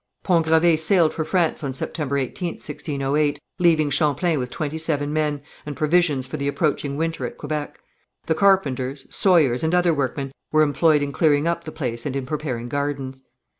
[0.23, 5.43] Pont Gravé sailed for France on September 18th, 1608, leaving Champlain with twenty seven men,
[5.63, 7.79] and provisions for the approaching winter at Quebec.
[8.25, 12.25] The carpenters, sawyers, and other workmen were employed in clearing up the place and in
[12.25, 13.25] preparing gardens.